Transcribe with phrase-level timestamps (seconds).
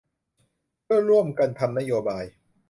[0.83, 2.25] เพื่อร่วมกันทำนโยบาย